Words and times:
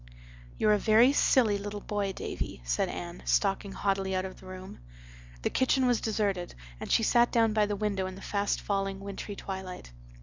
"You're 0.57 0.73
a 0.73 0.79
very 0.79 1.13
silly 1.13 1.59
little 1.59 1.79
boy, 1.81 2.11
Davy," 2.11 2.61
said 2.65 2.89
Anne, 2.89 3.21
stalking 3.23 3.73
haughtily 3.73 4.15
out 4.15 4.25
of 4.25 4.39
the 4.39 4.47
room. 4.47 4.79
The 5.43 5.51
kitchen 5.51 5.85
was 5.85 6.01
deserted 6.01 6.55
and 6.79 6.91
she 6.91 7.03
sat 7.03 7.31
down 7.31 7.53
by 7.53 7.67
the 7.67 7.75
window 7.75 8.07
in 8.07 8.15
the 8.15 8.21
fast 8.23 8.61
falling 8.61 8.99
wintry 9.01 9.35
twilight. 9.35 9.91